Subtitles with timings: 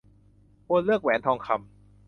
[0.65, 1.59] ควรเลือกแหวนทองคำ